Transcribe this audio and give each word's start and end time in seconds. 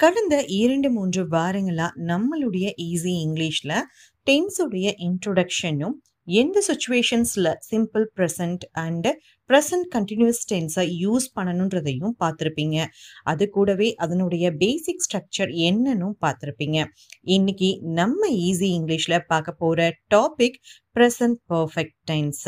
கடந்த 0.00 0.34
இரண்டு 0.54 0.88
மூன்று 0.90 1.22
வாரங்களா 1.28 1.86
நம்மளுடைய 2.06 2.66
ஈஸி 2.84 3.14
இங்கிலீஷ்ல 3.22 3.72
டென்ஸுடைய 4.26 4.88
இன்ட்ரொடக்ஷனும் 4.98 5.96
எந்த 6.32 6.62
சுச்சுவேஷன்ஸ்ல 6.68 7.48
simple 7.70 8.04
present 8.16 8.64
and 8.78 9.08
present 9.50 9.88
continuous 9.94 10.40
டென்ஸை 10.50 10.84
use 11.04 11.26
பண்ணணுன்றதையும் 11.36 12.14
பார்த்துருப்பீங்க. 12.22 12.78
அது 13.30 13.44
கூடவே 13.56 13.88
அதனுடைய 14.04 14.46
பேசிக் 14.62 15.04
ஸ்ட்ரக்சர் 15.06 15.52
என்னன்னு 15.68 16.08
பார்த்துருப்பீங்க. 16.24 16.78
இன்னைக்கு 17.36 17.70
நம்ம 18.00 18.20
ஈஸி 18.48 18.68
இங்கிலீஷில் 18.78 19.26
பார்க்க 19.32 19.60
போகிற 19.62 19.88
topic 20.14 20.58
present 20.96 21.38
perfect 21.52 21.96
tense 22.10 22.44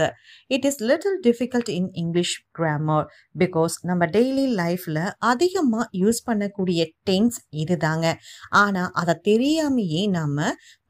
it 0.55 0.65
is 0.69 0.81
little 0.91 1.19
difficult 1.27 1.71
in 1.77 1.89
English 2.03 2.35
grammar 2.59 3.07
because 3.43 3.75
நம்ம 3.91 4.07
டெய்லி 4.17 4.47
லைஃப்பில் 4.62 5.03
அதிகமாக 5.31 5.87
யூஸ் 6.03 6.21
பண்ணக்கூடிய 6.29 6.81
டென்ஸ் 7.11 7.39
இதுதாங்க. 7.62 8.07
ஆனால் 8.62 8.91
அதை 9.03 9.14
தெரியாமையே 9.31 10.03
நாம் 10.19 10.37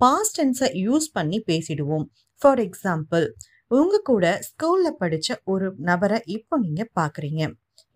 பாஸ்ட் 0.04 0.38
டென்ஸை 0.40 0.70
யூஸ் 0.86 1.08
பண்ணி 1.12 1.40
பேசிடுவோம். 1.52 2.06
ஃபார் 2.42 2.60
எக்ஸாம்பிள் 2.66 3.26
உங்கள் 3.70 4.06
கூட 4.10 4.24
ஸ்கூலில் 4.48 4.98
படித்த 4.98 5.38
ஒரு 5.44 5.66
நபரை 5.80 6.18
இப்போ 6.26 6.54
நீங்கள் 6.58 6.92
பார்க்குறீங்க 7.00 7.42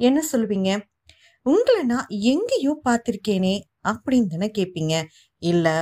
என்ன 0.01 0.19
சொல்லுவீங்க 0.33 0.71
உங்களை 1.47 1.81
நான் 1.85 2.09
எங்கேயோ 2.33 2.73
பார்த்துருக்கேனே 2.89 3.55
அப்படின்னு 3.91 4.27
தானே 4.27 4.49
கேட்பீங்க 4.59 4.95
இல்லை 5.43 5.77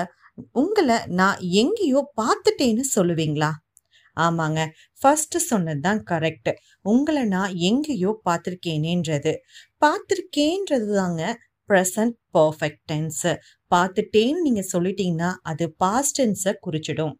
உங்களை 0.52 0.96
நான் 1.18 1.38
எங்கேயோ 1.62 2.00
பார்த்துட்டேன்னு 2.20 2.84
சொல்லுவீங்களா? 2.96 3.50
ஆமாங்க. 4.16 4.60
ஃபர்ஸ்ட் 5.00 5.36
சொன்னது 5.50 5.80
தான் 5.80 6.00
கரெக்ட் 6.10 6.50
உங்களை 6.82 7.22
நான் 7.26 7.52
எங்கேயோ 7.68 8.10
பார்த்துருக்கேனேன்றது. 8.28 9.32
பார்த்துருக்கேன்றது 9.84 10.88
தாங்க 10.94 11.22
ப்ரெசன்ட் 11.70 12.16
பர்ஃபெக்ட் 12.38 12.82
டென்ஸு 12.92 13.32
பார்த்துட்டேன்னு 13.70 14.44
நீங்கள் 14.46 14.70
சொல்லிட்டீங்கன்னா 14.72 15.30
அது 15.42 15.64
பாஸ்ட் 15.82 16.18
டென்ஸை 16.20 16.52
குறிச்சிடும். 16.66 17.14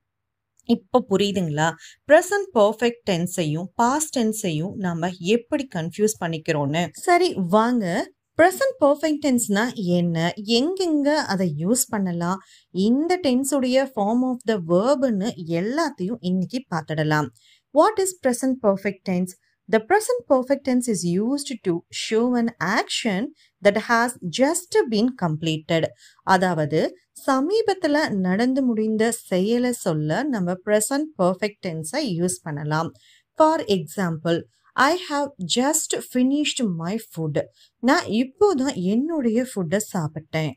இப்போ 0.66 1.04
புரியுதுங்களா? 1.10 1.72
ப்ரெசன்ட் 2.08 2.48
பர்ஃபெக்ட் 2.54 3.02
டென்ஸையும் 3.10 3.68
பாஸ்ட் 3.74 4.18
டென்ஸையும் 4.18 4.74
நாம 4.76 5.08
எப்படி 5.18 5.68
கன்ஃபியூஸ் 5.74 6.14
பண்ணிக்கிறோன்னு 6.20 6.88
சரி 6.90 7.34
வாங்க. 7.34 8.10
ப்ரெசன்ட் 8.38 8.76
பர்ஃபெக்ட் 8.84 9.22
டென்ஸ்னா 9.26 9.74
என்ன? 9.74 10.32
எங்கெங்க 10.36 11.08
அதை 11.14 11.54
யூஸ் 11.58 11.82
பண்ணலாம்? 11.88 12.38
இந்த 12.70 13.20
டென்ஸுடைய 13.22 13.86
ஃபார்ம் 13.94 14.22
ஆஃப் 14.30 14.44
த 14.44 14.56
வேர்புன்னு 14.68 15.30
எல்லாத்தையும் 15.60 16.20
இன்னைக்கு 16.20 16.64
பார்த்துடலாம். 16.74 17.26
What 17.70 17.98
is 17.98 18.18
present 18.26 18.58
perfect 18.62 19.04
tense 19.04 19.34
the 19.68 19.78
present 19.88 20.24
perfect 20.30 20.64
tense 20.68 20.88
is 20.92 21.04
used 21.16 21.54
to 21.66 21.74
show 22.02 22.20
an 22.40 22.50
action 22.78 23.26
that 23.62 23.80
has 23.88 24.14
just 24.38 24.76
been 24.92 25.12
completed 25.22 25.86
அதாவது 26.26 26.80
சமீபத்தில் 27.26 28.00
நடந்து 28.26 28.62
முடிந்த 28.68 29.04
செயலை 29.28 29.72
சொல்ல 29.84 30.22
நம்ம 30.34 30.56
ப்ரெசன்ட் 30.66 31.08
பர்ஃபெக்ட் 31.22 31.60
டென்ஸை 31.66 32.02
யூஸ் 32.18 32.38
பண்ணலாம். 32.46 32.90
For 33.38 33.62
example 33.76 34.38
I 34.76 34.92
have 35.08 35.28
just 35.56 35.94
finished 36.08 36.64
my 36.82 36.94
food 37.08 37.40
நான் 37.82 38.06
இப்போ 38.22 38.48
தான் 38.62 38.76
என்னுடைய 38.92 39.40
ஃபுட்டை 39.50 39.80
சாப்பிட்டேன். 39.94 40.52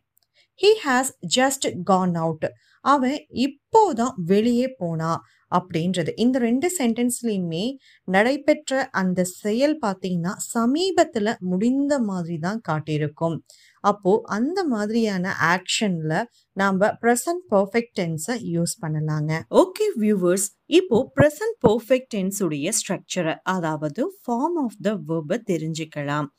He 0.59 0.71
has 0.85 1.11
just 1.37 1.67
gone 1.91 2.15
out 2.23 2.47
அவன் 2.85 3.17
இப்போ 3.45 3.81
தான் 4.01 4.15
வெளியே 4.31 4.67
போனா. 4.81 5.11
அப்படின்றது. 5.57 6.11
இந்த 6.23 6.37
ரெண்டு 6.47 6.67
சென்டென்ஸ்லையுமே 6.79 7.65
நடைபெற்ற 8.07 8.81
அந்த 9.01 9.25
செயல் 9.41 9.75
பார்த்தீங்கன்னா 9.85 10.33
சமீபத்தில் 10.53 11.31
முடிந்த 11.51 11.93
மாதிரி 12.09 12.37
தான் 12.47 12.61
காட்டியிருக்கும். 12.69 13.37
அப்போ 13.83 14.11
அந்த 14.35 14.59
மாதிரியான 14.73 15.33
ஆக்ஷன்ல 15.53 16.13
நாம 16.57 16.89
ப்ரெசன்ட் 17.01 17.43
பர்ஃபெக்ட் 17.53 17.95
டென்ஸை 17.99 18.35
யூஸ் 18.55 18.75
பண்ணலாங்க. 18.83 19.31
ஓகே 19.61 19.87
வியூவர்ஸ் 20.03 20.47
இப்போ 20.79 20.99
ப்ரெசன்ட் 21.17 21.57
பர்ஃபெக்ட் 21.65 22.11
டென்ஸ் 22.15 22.39
உடைய 22.45 22.71
ஸ்ட்ரக்சரை 22.79 23.35
அதாவது 23.55 24.03
ஃபார்ம் 24.23 24.57
ஆஃப் 24.65 24.77
த 24.87 24.93
வேர்பை 25.09 25.39
தெரிஞ்சுக்கலாம். 25.51 26.29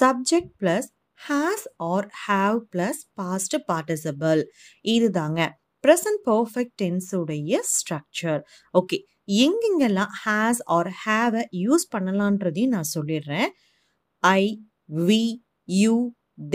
Subject 0.00 0.52
plus 0.62 0.90
has 1.20 1.64
or 1.92 2.06
have 2.26 2.58
plus 2.74 3.00
past 3.20 3.56
participle 3.70 4.42
இதுதாங்க 4.94 5.40
ப்ரெசன்ட் 5.84 6.22
பர்ஃபெக்ட் 6.30 6.74
டென்ஸ் 6.82 7.10
உடைய 7.18 7.60
ஸ்ட்ரக்சர் 7.74 8.40
ஓகே 8.74 8.98
எங்கெங்கெல்லாம் 9.44 10.12
ஹேஸ் 10.24 10.60
ஆர் 10.76 10.90
ஹேவை 11.04 11.42
யூஸ் 11.64 11.84
பண்ணலான்றதையும் 11.94 12.74
நான் 12.76 12.90
சொல்லிடுறேன். 12.96 13.50
ஐ 14.24 14.42
வி 15.08 15.22
யூ 15.68 15.94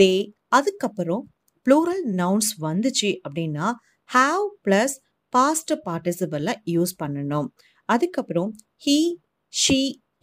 தே 0.00 0.12
அதுக்கப்புறம் 0.58 1.24
ப்ளூரல் 1.66 2.04
நவுன்ஸ் 2.20 2.50
வந்துச்சு 2.66 3.10
அப்படின்னா 3.26 3.68
ஹாவ் 4.10 4.44
ப்ளஸ் 4.66 4.94
பாஸ்ட் 5.32 5.72
பார்ட்டிசிபலில் 5.86 6.60
யூஸ் 6.74 6.94
பண்ணணும். 7.02 7.48
அதுக்கப்புறம் 7.88 8.50
he 8.84 8.98
she 9.54 9.80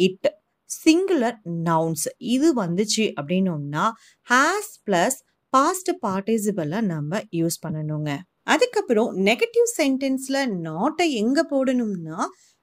it 0.08 0.30
singular 0.70 1.38
nouns 1.70 2.08
இது 2.36 2.48
வந்துச்சு 2.64 3.06
அப்படின்னோம்னா 3.20 3.86
ஹேஸ் 4.28 4.74
ப்ளஸ் 4.88 5.18
பாஸ்ட் 5.54 5.92
பார்ட்டிசிபலை 6.06 6.80
நம்ம 6.94 7.22
யூஸ் 7.40 7.58
பண்ணணுங்க. 7.66 8.12
அதுக்கப்புறம் 8.48 9.12
நெகட்டிவ் 9.30 9.68
சென்டென்ஸில் 9.80 10.42
நாட்டை 10.68 11.06
எங்கே 11.22 11.44
போடணும்னா 11.52 12.20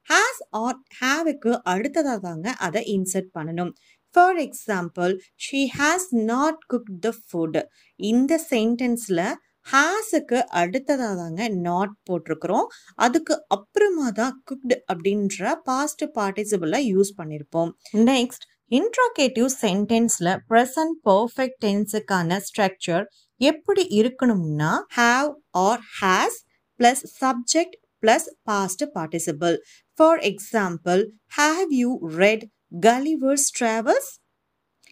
ஹேஸ் 0.09 0.43
ஆர் 0.63 0.79
ஹேவுக்கு 1.01 1.53
அடுத்ததாக 1.73 2.21
தாங்க 2.27 2.49
அதை 2.67 2.81
இன்சர்ட் 2.97 3.31
பண்ணணும். 3.39 3.73
For 4.15 4.39
example 4.47 5.13
she 5.45 5.61
has 5.79 6.09
not 6.31 6.61
cook 6.73 6.91
the 7.05 7.13
food 7.21 7.59
இந்த 8.01 8.41
சென்டென்ஸில் 8.53 9.25
ஹேஸுக்கு 9.67 10.39
அடுத்ததாக 10.61 11.15
தாங்க 11.21 11.43
நாட் 11.67 11.93
போட்டிருக்கிறோம். 12.09 12.67
அதுக்கு 13.07 13.35
அப்புறமா 13.57 14.07
தான் 14.21 14.37
குக்டு 14.51 14.77
அப்படின்ற 14.93 15.53
பாஸ்ட் 15.69 16.05
பார்ட்டிசிபிளை 16.19 16.81
யூஸ் 16.93 17.13
பண்ணியிருப்போம் 17.19 17.71
நெக்ஸ்ட் 18.11 18.47
இன்ட்ராகேட்டிவ் 18.71 19.49
சென்டென்ஸில் 19.63 20.33
ப்ரெசன்ட் 20.51 20.97
பர்ஃபெக்ட் 21.09 21.61
டென்ஸுக்கான 21.65 22.39
ஸ்ட்ரக்சர் 22.49 23.05
எப்படி 23.41 23.85
இருக்கணும்னா 23.91 24.73
have 24.97 25.31
or 25.61 25.83
has 26.01 26.39
plus 26.81 27.03
subject 27.21 27.77
plus 28.03 28.29
past 28.43 28.85
participle 28.95 29.57
for 29.99 30.21
example 30.31 31.03
have 31.37 31.69
you 31.81 31.91
read 32.17 32.45
Gulliver's 32.83 33.49
Travels 33.59 34.11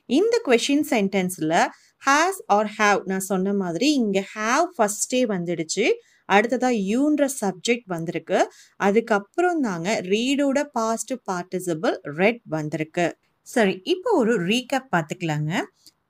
இந்த 0.09 0.35
கொஷின் 0.47 0.87
சென்டென்ஸில் 0.91 1.57
ஹேஸ் 2.03 2.39
ஆர் 2.47 2.71
ஹாவ் 2.79 3.01
நான் 3.05 3.29
சொன்ன 3.31 3.55
மாதிரி 3.55 3.89
இங்கே 3.93 4.23
ஹாவ் 4.35 4.67
ஃபஸ்ட்டே 4.77 5.21
வந்துடுச்சு 5.35 5.87
அடுத்ததாக 6.29 6.81
யூன்ற 6.93 7.25
சப்ஜெக்ட் 7.41 7.87
வந்திருக்கு 7.87 8.39
அதுக்கப்புறம் 8.81 9.61
தாங்க 9.61 9.89
ரீடோட 10.13 10.59
பாஸ்ட் 10.73 11.13
பார்ட்டிசிபிள் 11.31 11.95
ரெட் 12.17 12.43
வந்திருக்கு. 12.49 13.07
சரி 13.47 13.75
இப்போ 13.85 14.11
ஒரு 14.13 14.33
ரீகப் 14.47 14.91
பார்த்துக்கலாங்க. 14.97 15.53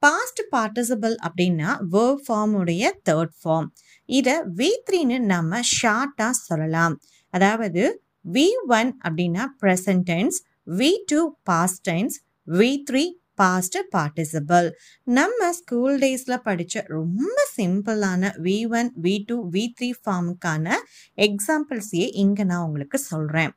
பாஸ்ட் 0.02 0.42
பார்ட்டிசிபிள் 0.52 1.14
அப்படின்னா 1.26 1.70
வேர்ப் 1.90 2.22
ஃபார்முடைய 2.26 2.90
தேர்ட் 3.08 3.34
ஃபார்ம் 3.42 3.68
இதை 4.08 4.34
வி 4.56 4.68
த்ரீன்னு 4.86 5.18
நம்ம 5.26 5.60
ஷார்ட்டாக 5.80 6.34
சொல்லலாம். 6.40 6.94
அதாவது 7.34 7.82
வி 8.24 8.46
ஒன் 8.70 8.90
அப்படின்னா 9.04 9.44
present 9.62 10.04
tense 10.06 10.38
V 10.72 10.90
two 11.12 11.20
past 11.42 11.82
tense 11.88 12.16
V 12.48 12.70
three 12.90 13.04
past 13.34 13.76
participle 13.92 14.68
நம்ம 15.08 15.50
ஸ்கூல் 15.52 15.98
டேஸில் 15.98 16.42
படித்த 16.42 16.84
ரொம்ப 16.88 17.36
சிம்பிளான 17.56 18.30
V 18.38 18.56
one 18.70 18.90
V 19.00 19.14
two 19.28 19.36
V 19.50 19.64
three 19.78 19.90
ஃபார்முக்கான 20.02 20.78
எக்ஸாம்பிள்ஸையே 21.18 22.08
இங்கே 22.14 22.44
நான் 22.44 22.64
உங்களுக்கு 22.64 22.98
சொல்கிறேன் 23.04 23.52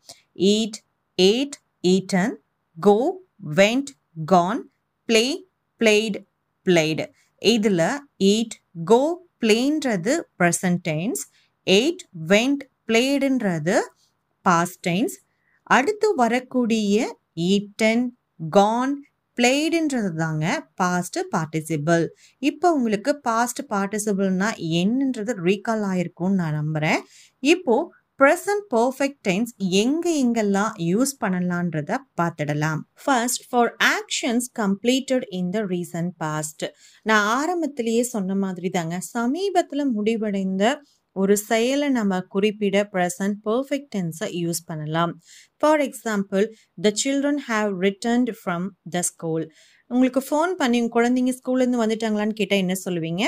eat 0.49 0.77
ate 1.19 1.57
eaten 1.83 2.35
go 2.77 2.97
went 3.55 3.91
gone 4.25 4.61
play 5.09 5.23
played 5.81 6.17
played 6.65 7.05
இதில் 7.41 7.83
ஈட் 8.27 8.55
கோ 8.85 9.01
பிளேன்றது 9.41 10.13
ப்ரெசன்ட் 10.39 10.81
டென்ஸ் 10.83 11.21
எயிட் 11.67 12.03
வெண்ட் 12.27 12.63
பிளேடுன்றது 12.89 13.77
பாஸ்ட் 14.45 14.81
டென்ஸ் 14.83 15.15
அடுத்து 15.69 16.07
வரக்கூடிய 16.15 16.95
ஈட்டன் 17.47 18.03
கான் 18.53 18.93
பிளேடுன்றது 19.37 20.09
தாங்க 20.15 20.45
பாஸ்ட் 20.75 21.19
பார்ட்டிசிபிள் 21.31 22.03
இப்போ 22.41 22.67
உங்களுக்கு 22.71 23.11
பாஸ்ட் 23.23 23.61
பார்ட்டிசிபிள்னா 23.69 24.49
என்னன்றது 24.79 25.33
ரீகால் 25.45 25.85
ஆயிருக்கும்னு 25.87 26.39
நான் 26.39 26.57
நம்புகிறேன் 26.59 27.01
இப்போது 27.43 27.87
ப்ரெசன்ட் 28.21 28.65
பர்ஃபெக்ட் 28.73 29.21
டென்ஸ் 29.27 29.51
எங்கே 29.81 30.11
எங்கெல்லாம் 30.23 30.73
யூஸ் 30.89 31.13
பண்ணலான்றத 31.21 31.91
பார்த்துடலாம். 32.19 32.81
First 33.03 33.43
for 33.49 33.71
actions 33.95 34.47
completed 34.59 35.25
in 35.37 35.49
the 35.55 35.61
recent 35.71 36.11
past 36.23 36.65
நான் 37.09 37.25
ஆரம்பத்திலேயே 37.37 38.03
சொன்ன 38.11 38.35
மாதிரி 38.43 38.69
தாங்க 38.77 38.97
சமீபத்தில் 39.15 39.85
முடிவடைந்த 39.97 40.65
ஒரு 41.15 41.35
செயலை 41.49 41.89
நம்ம 41.99 42.21
குறிப்பிட 42.35 42.83
ப்ரெசன்ட் 42.93 43.39
பர்ஃபெக்ட் 43.47 43.91
டென்ஸை 43.95 44.29
யூஸ் 44.43 44.61
பண்ணலாம். 44.69 45.13
For 45.61 45.83
example 45.89 46.45
the 46.85 46.93
children 47.03 47.43
have 47.49 47.71
returned 47.87 48.31
from 48.41 48.67
the 48.95 49.05
school 49.11 49.45
உங்களுக்கு 49.91 50.23
ஃபோன் 50.27 50.53
பண்ணி 50.61 50.79
உங்கள் 50.83 50.97
குழந்தைங்க 50.97 51.33
ஸ்கூல்லேருந்து 51.39 51.83
வந்துட்டாங்களான்னு 51.85 52.39
கேட்டால் 52.41 52.63
என்ன 52.65 52.77
சொல்லுவீங்க? 52.85 53.23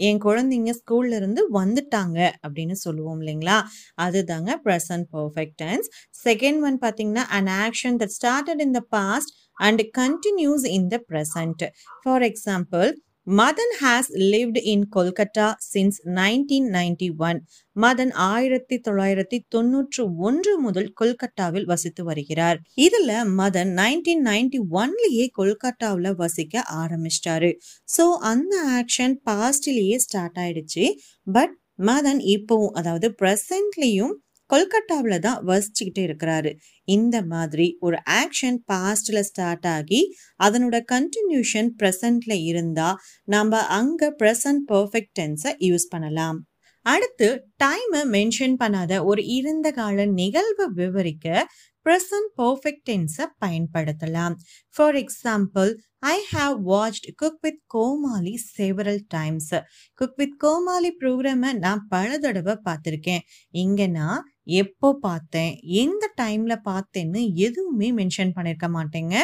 என் 0.00 0.20
குழந்தைங்க 0.24 0.72
ஸ்கூல்ல 0.78 1.14
இருந்து 1.14 1.42
வந்துட்டாங்க 1.54 2.18
அப்படின்னு 2.42 2.76
சொல்லுவோம் 2.78 3.20
இல்லைங்களா? 3.22 3.58
அதுதாங்க 3.98 4.50
present 4.64 5.06
perfect 5.12 5.56
tense 5.62 5.88
second 6.24 6.60
one 6.62 6.78
பார்த்தீங்கன்னா 6.82 7.24
an 7.38 7.52
action 7.58 7.98
that 8.02 8.14
started 8.18 8.60
in 8.60 8.72
the 8.72 8.82
past 8.90 9.32
and 9.60 9.82
continues 9.98 10.66
in 10.70 10.88
the 10.88 10.98
present 11.08 11.64
for 12.02 12.22
example 12.22 12.88
Madan 13.26 13.74
has 13.80 14.08
lived 14.30 14.58
in 14.62 14.82
Kolkata 14.96 15.44
since 15.72 15.98
nineteen 16.16 16.66
ninety 16.72 17.08
one 17.18 17.38
Madan 17.76 18.10
ஆயிரத்தி 18.24 18.76
தொள்ளாயிரத்தி 18.80 19.38
தொண்ணூற்று 19.48 20.02
ஒன்று 20.18 20.52
முதல் 20.58 20.90
கொல்கட்டாவில் 21.00 21.64
வசித்து 21.64 22.04
வருகிறார். 22.04 22.58
இதுல 22.76 23.10
மதன் 23.38 23.72
நைன்டீன் 23.72 24.24
நைன்டி 24.26 24.60
ஒன்லயே 24.72 25.26
கொல்கட்டாவில் 25.38 26.10
வசிக்க 26.14 26.64
ஆரம்பிச்சிட்டாரு. 26.82 27.52
ஸோ 27.96 28.06
அந்த 28.32 28.54
ஆக்ஷன் 28.80 29.16
பாஸ்ட்லயே 29.30 29.96
ஸ்டார்ட் 29.96 30.40
ஆயிடுச்சு. 30.44 30.84
பட் 31.26 31.54
மதன் 31.82 32.22
இப்போவும் 32.34 32.74
அதாவது 32.74 33.08
ப்ரெசன்ட்லேயும் 33.22 34.14
கொல்கட்டாவில் 34.52 35.24
தான் 35.26 35.40
வசிச்சுக்கிட்டு 35.50 36.02
இருக்கிறாரு. 36.08 36.52
இந்த 36.88 37.16
மாதிரி 37.32 37.66
ஒரு 37.80 37.98
ஆக்ஷன் 38.20 38.58
பாஸ்டில் 38.72 39.26
ஸ்டார்ட் 39.30 39.68
ஆகி 39.76 40.00
அதனோட 40.40 40.78
கண்டினியூஷன் 40.94 41.70
ப்ரெசண்டில் 41.82 42.36
இருந்தால் 42.50 42.98
நம்ம 43.34 43.62
அங்கே 43.80 44.10
ப்ரெசன்ட் 44.22 44.64
பர்ஃபெக்ட் 44.72 45.14
டென்ஸை 45.20 45.52
யூஸ் 45.68 45.92
பண்ணலாம். 45.94 46.40
அடுத்து 46.86 47.28
டைமை 47.64 48.00
மென்ஷன் 48.14 48.56
பண்ணாத 48.62 48.92
ஒரு 49.10 49.22
இறந்த 49.36 49.68
கால 49.70 50.06
நிகழ்வை 50.20 50.66
விவரிக்க 50.78 51.46
ப்ரெசன்ட் 51.86 52.30
பர்ஃபெக்ட் 52.40 52.84
டென்ஸை 52.88 53.24
பயன்படுத்தலாம். 53.44 54.34
For 54.74 54.96
example 55.02 55.70
I 56.12 56.16
have 56.32 56.54
watched 56.70 57.08
cook 57.16 57.40
with 57.40 57.62
Komali 57.66 58.34
several 58.56 59.00
times 59.08 59.54
cook 60.00 60.16
with 60.16 60.36
Komali 60.44 60.90
ப்ரோக்ராமை 61.00 61.50
நான் 61.64 61.82
பல 61.88 62.18
தடவை 62.18 62.54
பார்த்துருக்கேன். 62.68 63.24
இங்கே 63.54 63.86
நான் 63.98 64.22
எப்போ 64.60 64.90
பார்த்தேன் 65.00 65.52
எந்த 65.82 66.04
டைமில் 66.22 66.64
பார்த்தேன்னு 66.70 67.22
எதுவுமே 67.46 67.90
மென்ஷன் 68.00 68.34
பண்ணிருக்க 68.36 68.68
மாட்டேங்க. 68.78 69.16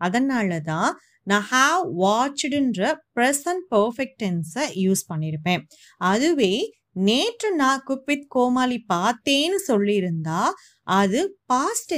அதனால 0.00 0.58
தான் 0.70 0.90
நான் 1.22 1.46
ஹாவ் 1.52 1.84
வாட்ச்டுன்ற 2.04 2.80
ப்ரெசன்ட் 3.16 3.64
பர்ஃபெக்ட் 3.74 4.18
டென்ஸை 4.22 4.64
யூஸ் 4.84 5.02
பண்ணியிருப்பேன் 5.12 5.62
அதுவே 6.10 6.52
நேற்று 6.96 7.54
நான் 7.54 7.82
குப்பித் 7.88 8.28
கோமாளி 8.28 8.84
பார்த்தேன்னு 8.92 9.58
சொல்லியிருந்தா 9.68 10.42
அது 10.82 11.38
பாஸ்ட் 11.46 11.94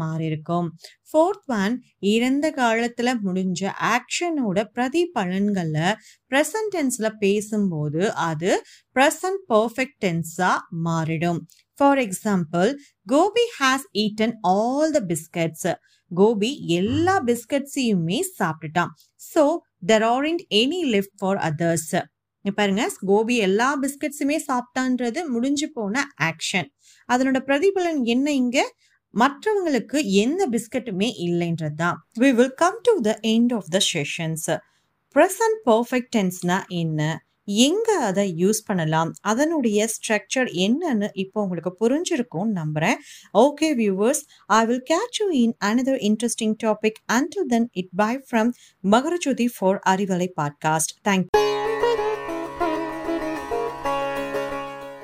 மாறியிருக்கும். 0.00 0.68
ஃபோர்த் 1.10 1.46
ஒன் 1.46 1.74
இறந்த 1.98 2.46
காலத்துல 2.56 3.14
முடிஞ்ச 3.24 3.70
ஆக்ஷனோட 3.94 4.58
பிரதிபலன்களை 4.74 5.94
ப்ரெசன்ட் 6.32 6.72
டென்ஸ்ல 6.76 7.08
பேசும்போது 7.18 8.12
அது 8.12 8.62
ப்ரெசன்ட் 8.96 9.42
பர்ஃபெக்ட் 9.48 9.98
டென்ஸா 10.04 10.52
மாறிடும். 10.84 11.40
For 11.74 11.98
example 11.98 12.70
Gopi 13.06 13.46
has 13.60 13.86
eaten 13.98 14.36
all 14.40 14.90
the 14.90 15.02
biscuits 15.08 15.70
Gopi 16.10 16.66
எல்லா 16.66 17.22
பிஸ்கட்ஸையுமே 17.24 18.20
சாப்பிட்டுட்டான். 18.38 18.94
So 19.34 19.44
there 19.86 20.06
isn't 20.24 20.46
any 20.54 20.80
left 20.94 21.16
for 21.18 21.36
others 21.36 21.92
பாருங்க 22.48 22.90
கோபி 23.06 23.36
எல்லா 23.36 23.78
பிஸ்கட்ஸுமே 23.82 24.36
சாப்பிட்டான்றது 24.48 25.26
முடிஞ்சு 25.26 25.68
போன 25.68 26.04
ஆக்ஷன் 26.22 26.68
அதனோட 27.08 27.38
பிரதிபலன் 27.46 28.02
என்ன 28.04 28.32
இங்க? 28.32 28.58
மற்றவங்களுக்கு 29.14 30.04
எந்த 30.04 30.48
பிஸ்கட்டுமே 30.50 31.08
இல்லைன்றது 31.26 31.74
தான். 31.74 32.06
We 32.18 32.34
will 32.34 32.54
come 32.54 32.78
to 32.82 33.00
the 33.00 33.18
end 33.22 33.54
of 33.54 33.64
the 33.68 33.80
sessions 33.92 34.50
present 35.14 35.58
perfect 35.64 36.12
டென்ஸ்னா 36.16 36.58
என்ன? 36.68 37.26
எங்க 37.44 37.98
அதை 37.98 38.34
யூஸ் 38.38 38.60
பண்ணலாம்? 38.66 39.12
அதனுடைய 39.20 39.88
ஸ்ட்ரக்சர் 39.94 40.50
என்னன்னு 40.66 41.08
இப்போ 41.12 41.42
உங்களுக்கு 41.42 41.72
புரிஞ்சிருக்கும் 41.80 42.50
நம்புறேன். 42.54 42.94
Okay 43.34 43.70
viewers 43.74 44.22
I 44.46 44.66
will 44.66 44.84
catch 44.90 45.18
you 45.20 45.28
in 45.28 45.56
another 45.64 46.00
interesting 46.10 46.56
topic 46.62 47.00
until 47.12 47.46
then 47.46 47.68
it 47.72 47.92
bye 47.96 48.12
from 48.30 48.52
Makarajothi 48.84 49.48
for 49.58 49.80
Arivalai 49.86 50.30
podcast 50.36 50.94
thank 51.02 51.28